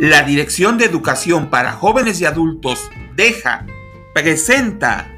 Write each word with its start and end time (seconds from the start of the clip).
La 0.00 0.22
Dirección 0.22 0.78
de 0.78 0.86
Educación 0.86 1.50
para 1.50 1.72
Jóvenes 1.72 2.22
y 2.22 2.24
Adultos, 2.24 2.90
DEJA, 3.16 3.66
presenta 4.14 5.14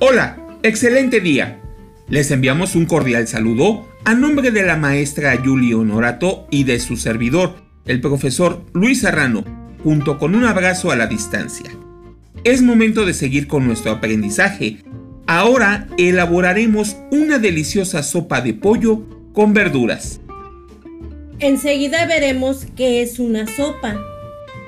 Hola, 0.00 0.36
excelente 0.64 1.20
día. 1.20 1.60
Les 2.08 2.32
enviamos 2.32 2.74
un 2.74 2.86
cordial 2.86 3.28
saludo 3.28 3.86
a 4.04 4.14
nombre 4.14 4.50
de 4.50 4.64
la 4.64 4.76
maestra 4.76 5.40
Yuli 5.40 5.74
Honorato 5.74 6.48
y 6.50 6.64
de 6.64 6.80
su 6.80 6.96
servidor, 6.96 7.54
el 7.86 8.00
profesor 8.00 8.64
Luis 8.72 9.00
Serrano, 9.00 9.44
junto 9.84 10.18
con 10.18 10.34
un 10.34 10.44
abrazo 10.44 10.90
a 10.90 10.96
la 10.96 11.06
distancia. 11.06 11.70
Es 12.42 12.62
momento 12.62 13.06
de 13.06 13.14
seguir 13.14 13.46
con 13.46 13.64
nuestro 13.64 13.92
aprendizaje. 13.92 14.78
Ahora 15.28 15.86
elaboraremos 15.98 16.96
una 17.12 17.38
deliciosa 17.38 18.02
sopa 18.02 18.40
de 18.40 18.54
pollo 18.54 19.02
con 19.32 19.54
verduras. 19.54 20.20
Enseguida 21.38 22.04
veremos 22.06 22.66
qué 22.76 23.02
es 23.02 23.20
una 23.20 23.46
sopa. 23.46 24.00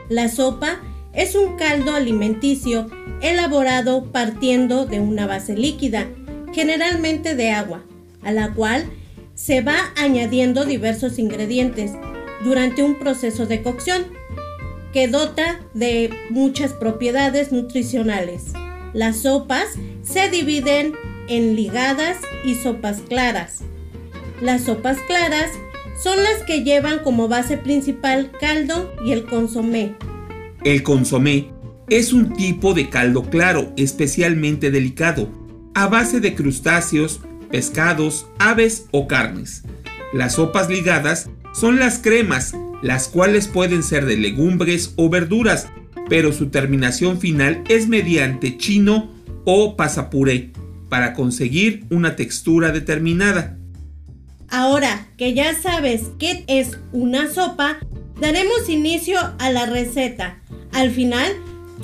La 0.09 0.28
sopa 0.28 0.80
es 1.12 1.34
un 1.34 1.56
caldo 1.56 1.95
alimenticio 1.95 2.89
elaborado 3.20 4.12
partiendo 4.12 4.87
de 4.87 5.01
una 5.01 5.27
base 5.27 5.56
líquida, 5.56 6.06
generalmente 6.53 7.34
de 7.34 7.51
agua, 7.51 7.83
a 8.23 8.30
la 8.30 8.53
cual 8.53 8.87
se 9.34 9.61
va 9.61 9.92
añadiendo 9.97 10.64
diversos 10.64 11.19
ingredientes 11.19 11.92
durante 12.45 12.83
un 12.83 12.98
proceso 12.98 13.47
de 13.47 13.62
cocción 13.62 14.05
que 14.92 15.09
dota 15.09 15.61
de 15.75 16.11
muchas 16.31 16.72
propiedades 16.72 17.50
nutricionales. 17.50 18.53
Las 18.92 19.22
sopas 19.22 19.67
se 20.03 20.31
dividen 20.31 20.92
en 21.28 21.56
ligadas 21.56 22.19
y 22.44 22.55
sopas 22.55 23.00
claras. 23.09 23.62
Las 24.41 24.62
sopas 24.62 24.98
claras 25.06 25.50
son 26.03 26.22
las 26.22 26.42
que 26.47 26.62
llevan 26.62 27.00
como 27.00 27.28
base 27.28 27.56
principal 27.56 28.31
caldo 28.39 28.92
y 29.05 29.12
el 29.12 29.25
consomé. 29.25 29.94
El 30.64 30.83
consomé 30.83 31.50
es 31.89 32.12
un 32.12 32.33
tipo 32.34 32.72
de 32.72 32.89
caldo 32.89 33.22
claro 33.22 33.72
especialmente 33.77 34.70
delicado, 34.70 35.28
a 35.75 35.89
base 35.89 36.20
de 36.20 36.34
crustáceos, 36.34 37.20
pescados, 37.55 38.27
aves 38.41 38.86
o 38.91 39.06
carnes. 39.06 39.62
Las 40.12 40.33
sopas 40.33 40.69
ligadas 40.69 41.30
son 41.52 41.78
las 41.78 42.00
cremas, 42.00 42.52
las 42.83 43.06
cuales 43.06 43.47
pueden 43.47 43.84
ser 43.84 44.06
de 44.06 44.16
legumbres 44.16 44.92
o 44.97 45.08
verduras, 45.08 45.69
pero 46.08 46.32
su 46.32 46.48
terminación 46.48 47.20
final 47.20 47.62
es 47.69 47.86
mediante 47.86 48.58
chino 48.58 49.08
o 49.44 49.77
pasapuré 49.77 50.50
para 50.88 51.14
conseguir 51.14 51.84
una 51.91 52.16
textura 52.16 52.72
determinada. 52.72 53.56
Ahora 54.48 55.06
que 55.16 55.32
ya 55.32 55.55
sabes 55.55 56.10
qué 56.19 56.42
es 56.48 56.80
una 56.91 57.30
sopa, 57.30 57.78
daremos 58.20 58.69
inicio 58.69 59.16
a 59.38 59.50
la 59.52 59.66
receta. 59.66 60.41
Al 60.72 60.91
final, 60.91 61.30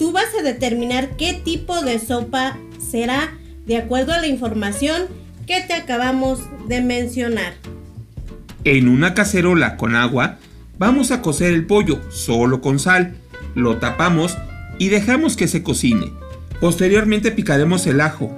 tú 0.01 0.11
vas 0.11 0.35
a 0.37 0.43
determinar 0.43 1.17
qué 1.17 1.33
tipo 1.33 1.81
de 1.83 2.01
sopa 2.01 2.59
será 2.81 3.39
de 3.67 3.77
acuerdo 3.77 4.13
a 4.13 4.19
la 4.19 4.27
información 4.27 5.20
que 5.51 5.63
te 5.63 5.75
acabamos 5.75 6.39
de 6.69 6.81
mencionar. 6.81 7.55
En 8.63 8.87
una 8.87 9.15
cacerola 9.15 9.77
con 9.77 9.97
agua 9.97 10.39
vamos 10.79 11.11
a 11.11 11.23
cocer 11.23 11.53
el 11.53 11.67
pollo 11.67 12.01
solo 12.09 12.61
con 12.61 12.79
sal, 12.79 13.17
lo 13.57 13.79
tapamos 13.79 14.39
y 14.79 14.91
dejamos 14.91 15.37
que 15.37 15.49
se 15.49 15.65
cocine. 15.65 16.13
Posteriormente 16.61 17.33
picaremos 17.33 17.89
el 17.89 18.01
ajo 18.01 18.37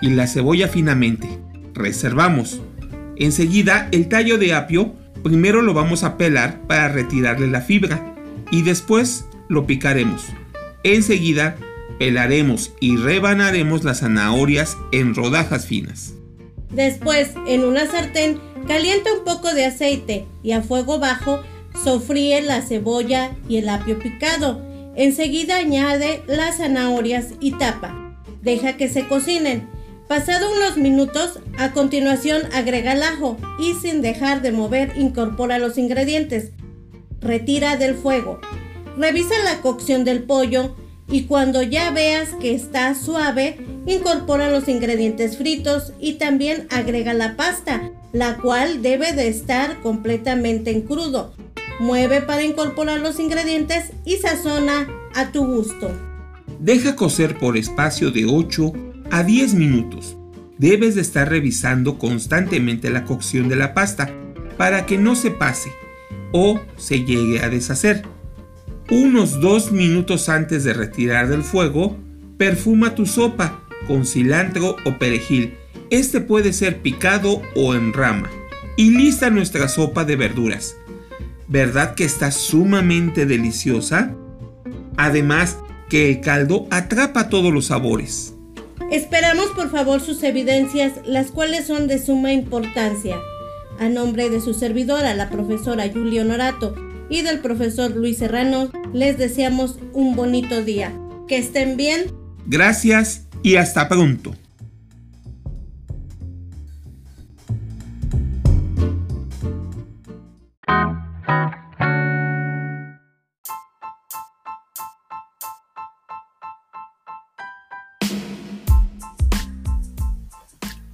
y 0.00 0.08
la 0.08 0.26
cebolla 0.26 0.68
finamente. 0.68 1.28
Reservamos. 1.74 2.62
Enseguida 3.16 3.88
el 3.92 4.08
tallo 4.08 4.38
de 4.38 4.54
apio 4.54 4.94
primero 5.22 5.60
lo 5.60 5.74
vamos 5.74 6.02
a 6.02 6.16
pelar 6.16 6.62
para 6.66 6.88
retirarle 6.88 7.46
la 7.46 7.60
fibra 7.60 8.14
y 8.50 8.62
después 8.62 9.26
lo 9.50 9.66
picaremos. 9.66 10.28
Enseguida 10.82 11.56
pelaremos 11.98 12.72
y 12.80 12.96
rebanaremos 12.96 13.84
las 13.84 14.00
zanahorias 14.00 14.78
en 14.92 15.14
rodajas 15.14 15.66
finas. 15.66 16.14
Después, 16.74 17.30
en 17.46 17.64
una 17.64 17.86
sartén, 17.86 18.40
calienta 18.66 19.12
un 19.12 19.24
poco 19.24 19.54
de 19.54 19.66
aceite 19.66 20.26
y 20.42 20.52
a 20.52 20.62
fuego 20.62 20.98
bajo 20.98 21.40
sofríe 21.82 22.42
la 22.42 22.62
cebolla 22.62 23.32
y 23.48 23.58
el 23.58 23.68
apio 23.68 23.98
picado. 23.98 24.62
Enseguida 24.96 25.56
añade 25.56 26.22
las 26.26 26.58
zanahorias 26.58 27.28
y 27.40 27.52
tapa. 27.52 28.16
Deja 28.42 28.76
que 28.76 28.88
se 28.88 29.06
cocinen. 29.06 29.68
Pasado 30.08 30.52
unos 30.52 30.76
minutos, 30.76 31.40
a 31.58 31.72
continuación 31.72 32.42
agrega 32.52 32.92
el 32.92 33.02
ajo 33.02 33.36
y 33.58 33.74
sin 33.74 34.02
dejar 34.02 34.42
de 34.42 34.52
mover 34.52 34.92
incorpora 34.96 35.58
los 35.58 35.78
ingredientes. 35.78 36.50
Retira 37.20 37.76
del 37.76 37.94
fuego. 37.94 38.38
Revisa 38.98 39.34
la 39.44 39.60
cocción 39.60 40.04
del 40.04 40.24
pollo 40.24 40.76
y 41.08 41.24
cuando 41.24 41.62
ya 41.62 41.90
veas 41.90 42.30
que 42.40 42.54
está 42.54 42.94
suave, 42.94 43.58
incorpora 43.86 44.50
los 44.50 44.68
ingredientes 44.68 45.36
fritos 45.36 45.92
y 46.00 46.14
también 46.14 46.66
agrega 46.70 47.14
la 47.14 47.36
pasta, 47.36 47.90
la 48.12 48.36
cual 48.38 48.82
debe 48.82 49.12
de 49.12 49.28
estar 49.28 49.80
completamente 49.80 50.70
en 50.70 50.82
crudo. 50.82 51.34
Mueve 51.80 52.22
para 52.22 52.44
incorporar 52.44 53.00
los 53.00 53.18
ingredientes 53.18 53.90
y 54.04 54.16
sazona 54.16 54.88
a 55.14 55.32
tu 55.32 55.44
gusto. 55.44 55.90
Deja 56.60 56.96
cocer 56.96 57.38
por 57.38 57.56
espacio 57.56 58.10
de 58.10 58.26
8 58.26 58.72
a 59.10 59.22
10 59.22 59.54
minutos. 59.54 60.16
Debes 60.56 60.94
de 60.94 61.00
estar 61.00 61.28
revisando 61.28 61.98
constantemente 61.98 62.90
la 62.90 63.04
cocción 63.04 63.48
de 63.48 63.56
la 63.56 63.74
pasta 63.74 64.08
para 64.56 64.86
que 64.86 64.98
no 64.98 65.16
se 65.16 65.32
pase 65.32 65.70
o 66.32 66.60
se 66.76 67.04
llegue 67.04 67.42
a 67.42 67.48
deshacer. 67.48 68.04
Unos 68.90 69.40
2 69.40 69.72
minutos 69.72 70.28
antes 70.28 70.62
de 70.62 70.74
retirar 70.74 71.28
del 71.28 71.42
fuego, 71.42 71.96
perfuma 72.38 72.94
tu 72.94 73.06
sopa 73.06 73.63
con 73.86 74.06
cilantro 74.06 74.76
o 74.84 74.98
perejil. 74.98 75.54
Este 75.90 76.20
puede 76.20 76.52
ser 76.52 76.82
picado 76.82 77.42
o 77.54 77.74
en 77.74 77.92
rama. 77.92 78.30
Y 78.76 78.90
lista 78.90 79.30
nuestra 79.30 79.68
sopa 79.68 80.04
de 80.04 80.16
verduras. 80.16 80.76
¿Verdad 81.46 81.94
que 81.94 82.04
está 82.04 82.30
sumamente 82.30 83.26
deliciosa? 83.26 84.14
Además 84.96 85.58
que 85.88 86.10
el 86.10 86.20
caldo 86.20 86.66
atrapa 86.70 87.28
todos 87.28 87.52
los 87.52 87.66
sabores. 87.66 88.34
Esperamos 88.90 89.46
por 89.54 89.70
favor 89.70 90.00
sus 90.00 90.22
evidencias, 90.22 90.92
las 91.04 91.30
cuales 91.30 91.66
son 91.66 91.86
de 91.86 91.98
suma 91.98 92.32
importancia. 92.32 93.16
A 93.78 93.88
nombre 93.88 94.30
de 94.30 94.40
su 94.40 94.54
servidora, 94.54 95.14
la 95.14 95.30
profesora 95.30 95.88
Julia 95.92 96.22
Honorato, 96.22 96.74
y 97.08 97.22
del 97.22 97.40
profesor 97.40 97.90
Luis 97.94 98.18
Serrano, 98.18 98.70
les 98.92 99.18
deseamos 99.18 99.78
un 99.92 100.16
bonito 100.16 100.64
día. 100.64 100.92
Que 101.28 101.38
estén 101.38 101.76
bien. 101.76 102.06
Gracias 102.46 103.26
y 103.44 103.56
hasta 103.56 103.86
pronto. 103.88 104.34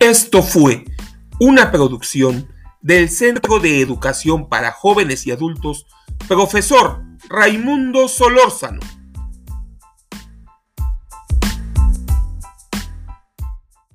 Esto 0.01 0.43
fue 0.43 0.85
una 1.39 1.71
producción 1.71 2.49
del 2.83 3.09
Centro 3.11 3.61
de 3.61 3.81
Educación 3.81 4.49
para 4.49 4.73
Jóvenes 4.73 5.25
y 5.25 5.31
Adultos, 5.31 5.87
profesor 6.27 7.05
Raimundo 7.29 8.09
Solórzano. 8.09 8.81